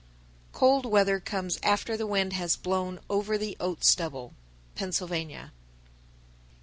[0.53, 0.59] _935.
[0.59, 4.33] Cold weather comes after the wind has blown over the oat stubble.
[4.75, 5.51] _Pennsylvania.